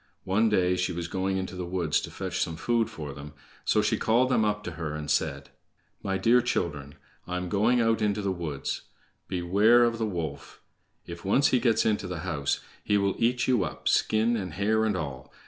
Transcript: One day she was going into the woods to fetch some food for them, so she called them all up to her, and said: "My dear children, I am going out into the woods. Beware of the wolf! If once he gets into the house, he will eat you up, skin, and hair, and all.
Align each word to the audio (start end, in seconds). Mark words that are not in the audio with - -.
One 0.23 0.49
day 0.49 0.75
she 0.77 0.91
was 0.91 1.07
going 1.07 1.37
into 1.37 1.55
the 1.55 1.63
woods 1.67 2.01
to 2.01 2.09
fetch 2.09 2.39
some 2.41 2.55
food 2.55 2.89
for 2.89 3.13
them, 3.13 3.33
so 3.63 3.83
she 3.83 3.99
called 3.99 4.29
them 4.29 4.43
all 4.43 4.49
up 4.49 4.63
to 4.63 4.71
her, 4.71 4.95
and 4.95 5.11
said: 5.11 5.51
"My 6.01 6.17
dear 6.17 6.41
children, 6.41 6.95
I 7.27 7.37
am 7.37 7.49
going 7.49 7.79
out 7.79 8.01
into 8.01 8.23
the 8.23 8.31
woods. 8.31 8.81
Beware 9.27 9.83
of 9.83 9.99
the 9.99 10.07
wolf! 10.07 10.59
If 11.05 11.23
once 11.23 11.49
he 11.49 11.59
gets 11.59 11.85
into 11.85 12.07
the 12.07 12.21
house, 12.21 12.61
he 12.83 12.97
will 12.97 13.13
eat 13.19 13.47
you 13.47 13.63
up, 13.63 13.87
skin, 13.87 14.35
and 14.35 14.53
hair, 14.53 14.85
and 14.85 14.97
all. 14.97 15.31